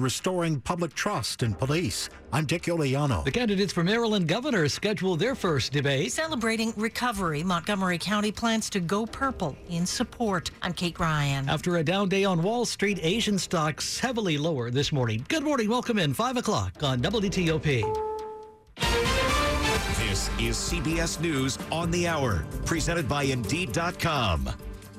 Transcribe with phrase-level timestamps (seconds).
[0.00, 2.08] restoring public trust in police.
[2.32, 3.24] I'm Dick Iuliano.
[3.24, 6.12] The candidates for Maryland governor schedule their first debate.
[6.12, 10.50] Celebrating recovery, Montgomery County plans to go purple in support.
[10.62, 11.48] I'm Kate Ryan.
[11.48, 15.24] After a down day on Wall Street, Asian stocks heavily lower this morning.
[15.28, 15.68] Good morning.
[15.68, 17.82] Welcome in 5 o'clock on WTOP.
[19.98, 24.50] This is CBS News on the Hour, presented by Indeed.com.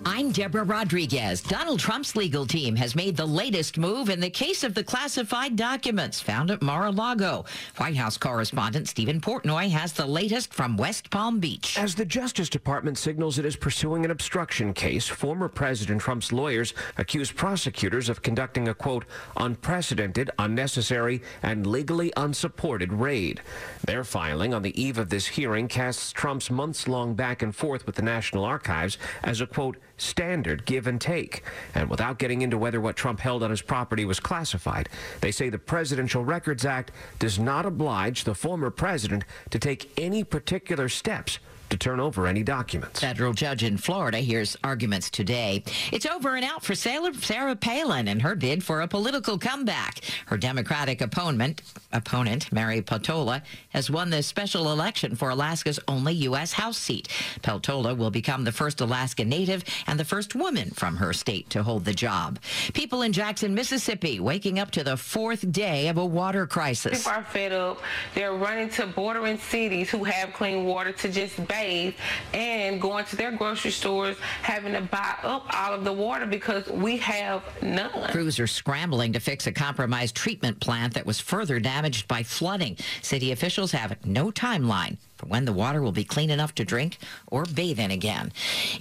[0.10, 1.42] I'm Deborah Rodriguez.
[1.42, 5.58] Donald Trump's legal team has made the latest move in the case of the classified
[5.58, 7.44] documents found at Mar-a-Lago.
[7.76, 11.78] White House correspondent Stephen Portnoy has the latest from West Palm Beach.
[11.78, 16.74] As the Justice Department signals it is pursuing an obstruction case, former President Trump's lawyers
[16.98, 19.04] accuse prosecutors of conducting a, quote,
[19.36, 23.42] unprecedented, unnecessary, and legally unsupported raid.
[23.86, 27.96] Their filing on the eve of this hearing casts Trump's months-long back and forth with
[27.96, 31.44] the National Archives as a, quote, standard give and take.
[31.76, 34.90] And without getting into whether what Trump held on his property was classified,
[35.22, 40.24] they say the Presidential Records Act does not oblige the former president to take any
[40.24, 41.40] particular steps
[41.70, 43.00] to turn over any documents.
[43.00, 45.64] Federal judge in Florida hears arguments today.
[45.92, 50.02] It's over and out for Sarah Palin and her bid for a political comeback.
[50.28, 56.54] Her Democratic opponent, opponent Mary Peltola, has won the special election for Alaska's only U.S.
[56.54, 57.08] House seat.
[57.42, 61.64] Peltola will become the first Alaska native and the first woman from her state to
[61.64, 62.40] hold the job.
[62.74, 67.00] People in Jackson, Mississippi, waking up to the fourth day of a water crisis.
[67.00, 67.82] People are fed up.
[68.16, 71.94] They're running to bordering cities who have clean water to just bathe
[72.34, 76.68] and going to their grocery stores having to buy up all of the water because
[76.70, 78.10] we have none.
[78.12, 82.78] Crews are scrambling to fix a compromised treatment plant that was further damaged by flooding.
[83.02, 86.98] City officials have no timeline for when the water will be clean enough to drink
[87.28, 88.32] or bathe in again.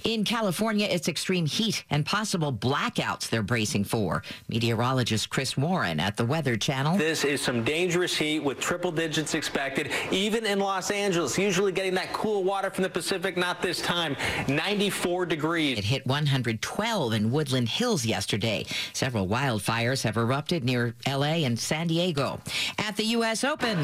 [0.03, 4.23] In California, it's extreme heat and possible blackouts they're bracing for.
[4.47, 6.97] Meteorologist Chris Warren at the Weather Channel.
[6.97, 11.37] This is some dangerous heat with triple digits expected, even in Los Angeles.
[11.37, 14.15] Usually getting that cool water from the Pacific, not this time.
[14.47, 15.77] 94 degrees.
[15.77, 18.65] It hit 112 in Woodland Hills yesterday.
[18.93, 21.43] Several wildfires have erupted near L.A.
[21.43, 22.39] and San Diego.
[22.77, 23.43] At the U.S.
[23.43, 23.77] Open.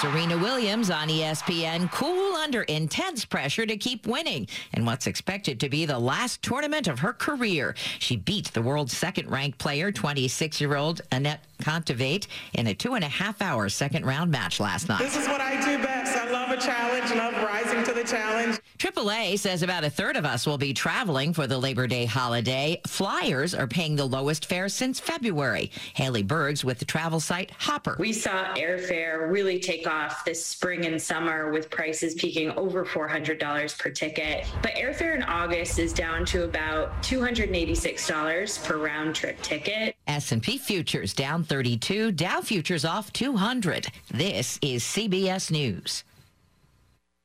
[0.00, 5.68] Serena Williams on ESPN, cool under intense pressure to keep winning in what's expected to
[5.68, 7.74] be the last tournament of her career.
[7.98, 12.94] She beat the world's second ranked player, 26 year old Anett Kontaveit, in a two
[12.94, 15.00] and a half hour second round match last night.
[15.00, 16.16] This is what I do best.
[16.16, 18.58] I love a challenge, love rising to the challenge.
[18.78, 22.80] AAA says about a third of us will be traveling for the Labor Day holiday.
[22.86, 25.70] Flyers are paying the lowest fare since February.
[25.94, 27.96] Hayley Bergs with the travel site Hopper.
[27.98, 33.78] We saw airfare really take off this spring and summer with prices peaking over $400
[33.78, 34.46] per ticket.
[34.62, 39.96] But airfare in August is down to about $286 per round trip ticket.
[40.06, 43.88] S&P futures down 32, Dow futures off 200.
[44.10, 46.04] This is CBS News.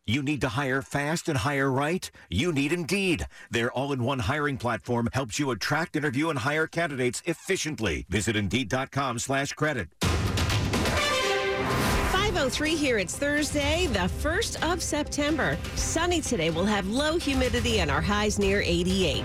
[0.08, 2.12] You need to hire fast and hire right?
[2.30, 3.26] You need Indeed.
[3.50, 8.06] Their all-in-one hiring platform helps you attract, interview, and hire candidates efficiently.
[8.08, 9.90] Visit Indeed.com slash credit.
[12.12, 13.00] 503 here.
[13.00, 15.58] It's Thursday, the 1st of September.
[15.74, 16.52] Sunny today.
[16.52, 19.24] We'll have low humidity and our highs near 88.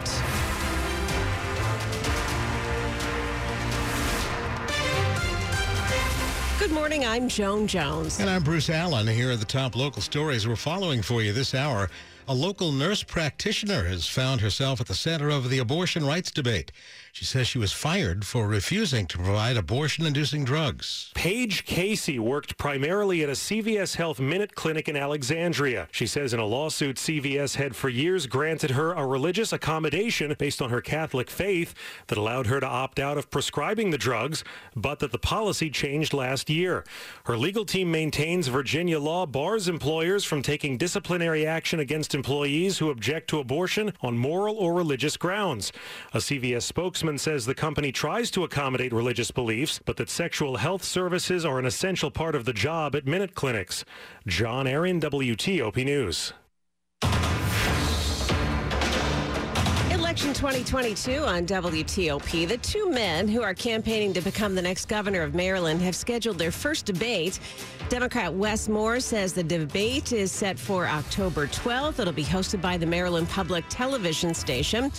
[6.71, 7.05] Good morning.
[7.05, 8.21] I'm Joan Jones.
[8.21, 9.09] And I'm Bruce Allen.
[9.09, 11.91] Here are the top local stories we're following for you this hour.
[12.29, 16.71] A local nurse practitioner has found herself at the center of the abortion rights debate.
[17.13, 21.11] She says she was fired for refusing to provide abortion inducing drugs.
[21.15, 25.89] Paige Casey worked primarily at a CVS Health Minute Clinic in Alexandria.
[25.91, 30.63] She says in a lawsuit, CVS had for years granted her a religious accommodation based
[30.63, 31.75] on her Catholic faith
[32.07, 34.45] that allowed her to opt out of prescribing the drugs,
[34.77, 36.85] but that the policy changed last year.
[37.25, 42.91] Her legal team maintains Virginia law bars employers from taking disciplinary action against employees who
[42.91, 45.73] object to abortion on moral or religious grounds.
[46.15, 50.85] A CVS spokesman says the company tries to accommodate religious beliefs, but that sexual health
[50.85, 53.85] services are an essential part of the job at Minute Clinics.
[54.27, 56.33] John Aaron, WTOP News.
[60.31, 62.47] Election 2022 on WTOP.
[62.47, 66.39] The two men who are campaigning to become the next governor of Maryland have scheduled
[66.39, 67.41] their first debate.
[67.89, 71.99] Democrat Wes Moore says the debate is set for October 12th.
[71.99, 74.93] It'll be hosted by the Maryland Public Television Station.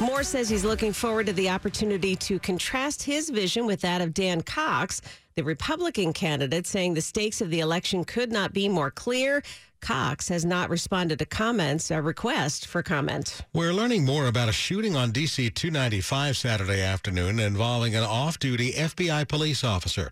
[0.00, 4.12] Moore says he's looking forward to the opportunity to contrast his vision with that of
[4.12, 5.00] Dan Cox,
[5.36, 9.44] the Republican candidate, saying the stakes of the election could not be more clear.
[9.84, 13.42] Cox has not responded to comments, a request for comment.
[13.52, 18.72] We're learning more about a shooting on DC 295 Saturday afternoon involving an off duty
[18.72, 20.10] FBI police officer.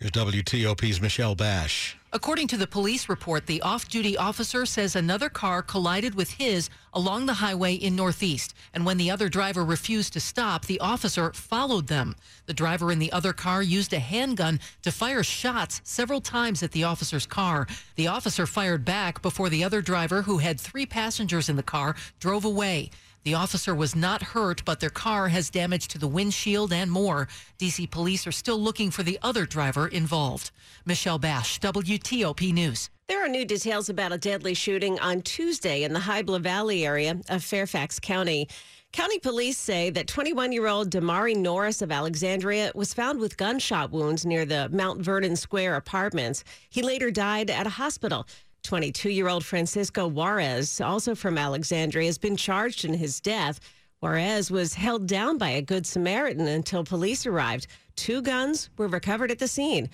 [0.00, 1.96] Here's WTOP's Michelle Basch.
[2.14, 6.70] According to the police report, the off duty officer says another car collided with his
[6.92, 8.54] along the highway in Northeast.
[8.72, 12.14] And when the other driver refused to stop, the officer followed them.
[12.46, 16.70] The driver in the other car used a handgun to fire shots several times at
[16.70, 17.66] the officer's car.
[17.96, 21.96] The officer fired back before the other driver, who had three passengers in the car,
[22.20, 22.90] drove away.
[23.24, 27.26] The officer was not hurt, but their car has damage to the windshield and more.
[27.58, 30.50] DC police are still looking for the other driver involved.
[30.84, 32.90] Michelle Basch, WTOP News.
[33.08, 37.18] There are new details about a deadly shooting on Tuesday in the Hybla Valley area
[37.30, 38.46] of Fairfax County.
[38.92, 43.90] County police say that 21 year old Damari Norris of Alexandria was found with gunshot
[43.90, 46.44] wounds near the Mount Vernon Square apartments.
[46.68, 48.26] He later died at a hospital.
[48.64, 53.60] 22 year old Francisco Juarez, also from Alexandria, has been charged in his death.
[54.00, 57.66] Juarez was held down by a Good Samaritan until police arrived.
[57.94, 59.88] Two guns were recovered at the scene.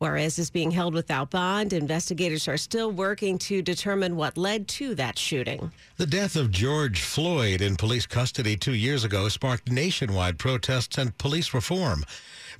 [0.00, 1.72] Juarez is being held without bond.
[1.72, 5.70] Investigators are still working to determine what led to that shooting.
[5.96, 11.16] The death of George Floyd in police custody two years ago sparked nationwide protests and
[11.16, 12.04] police reform.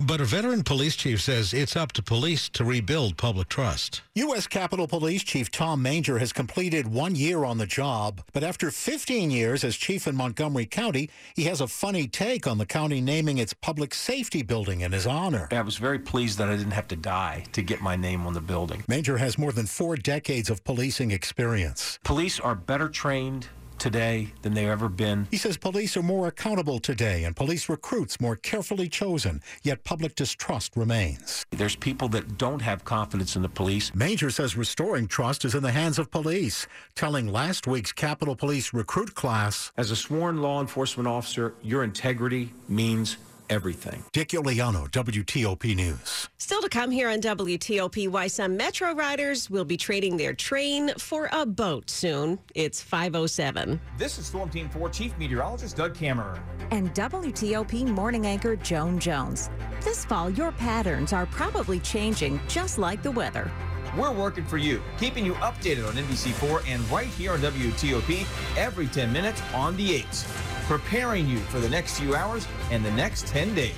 [0.01, 4.03] But a veteran police chief says it's up to police to rebuild public trust.
[4.15, 4.47] U.S.
[4.47, 9.31] Capitol Police Chief Tom Manger has completed one year on the job, but after 15
[9.31, 13.39] years as chief in Montgomery County, he has a funny take on the county naming
[13.39, 15.49] its public safety building in his honor.
[15.53, 18.33] I was very pleased that I didn't have to die to get my name on
[18.33, 18.85] the building.
[18.89, 21.99] Manger has more than four decades of policing experience.
[22.05, 23.49] Police are better trained
[23.85, 25.29] today than they've ever been.
[25.31, 30.15] He says police are more accountable today and police recruits more carefully chosen, yet public
[30.15, 31.45] distrust remains.
[31.51, 33.95] There's people that don't have confidence in the police.
[33.95, 38.73] Manger says restoring trust is in the hands of police, telling last week's Capitol Police
[38.73, 43.19] recruit class As a sworn law enforcement officer, your integrity means
[43.51, 44.05] everything.
[44.13, 46.29] Dick Iuliano, WTOP News.
[46.39, 50.93] Still to come here on WTOP, why some Metro riders will be trading their train
[50.99, 52.39] for a boat soon.
[52.55, 53.81] It's 507.
[53.97, 56.39] This is Storm Team 4 Chief Meteorologist Doug Kammerer.
[56.71, 59.51] And WTOP morning anchor Joan Jones.
[59.83, 63.51] This fall, your patterns are probably changing just like the weather.
[63.97, 68.27] We're working for you, keeping you updated on NBC4 and right here on WTOP
[68.59, 72.91] every 10 minutes on the 8s, preparing you for the next few hours and the
[72.93, 73.75] next 10 days.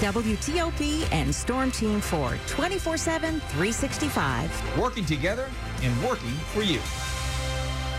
[0.00, 4.78] WTOP and Storm Team 4 24 7, 365.
[4.78, 5.50] Working together
[5.82, 6.80] and working for you.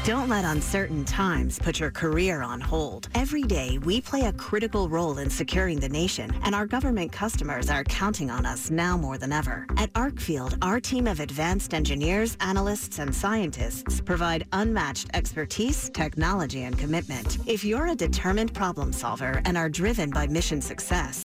[0.03, 3.07] Don't let uncertain times put your career on hold.
[3.13, 7.69] Every day, we play a critical role in securing the nation, and our government customers
[7.69, 9.67] are counting on us now more than ever.
[9.77, 16.75] At Arcfield, our team of advanced engineers, analysts, and scientists provide unmatched expertise, technology, and
[16.79, 17.37] commitment.
[17.45, 21.23] If you're a determined problem solver and are driven by mission success,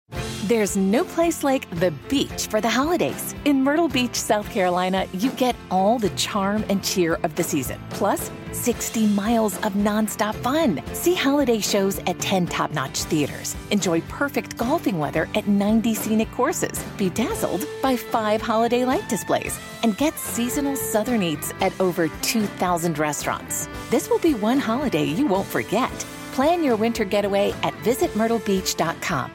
[0.53, 3.35] There's no place like the beach for the holidays.
[3.47, 7.81] In Myrtle Beach, South Carolina, you get all the charm and cheer of the season,
[7.89, 10.83] plus 60 miles of nonstop fun.
[10.93, 13.57] See holiday shows at 10 top notch theaters.
[13.71, 16.85] Enjoy perfect golfing weather at 90 scenic courses.
[16.99, 19.59] Be dazzled by five holiday light displays.
[19.83, 23.71] And get seasonal southern eats at over 2,000 restaurants.
[23.89, 25.91] This will be one holiday you won't forget.
[26.35, 29.33] Plan your winter getaway at visitmyrtlebeach.com.